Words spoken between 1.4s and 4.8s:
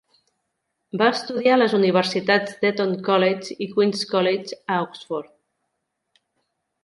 a les universitat d'Eton College i Queen's College, a